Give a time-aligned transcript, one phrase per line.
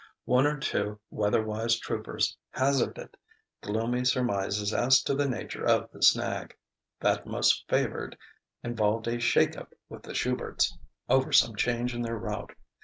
[0.25, 3.15] One or two weather wise "troupers" hazarded
[3.61, 6.57] gloomy surmises as to the nature of the "snag":
[7.01, 8.17] that most favoured
[8.63, 10.73] involved a "shake up with the Shuberts"
[11.07, 12.55] over some change in their route.